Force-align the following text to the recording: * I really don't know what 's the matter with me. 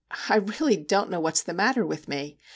* 0.05 0.11
I 0.29 0.37
really 0.37 0.77
don't 0.77 1.11
know 1.11 1.19
what 1.19 1.37
's 1.37 1.43
the 1.43 1.53
matter 1.53 1.85
with 1.85 2.07
me. 2.07 2.39